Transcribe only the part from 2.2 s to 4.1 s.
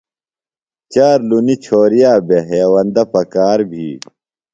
بےۡ، ہیوندہ پکار بھی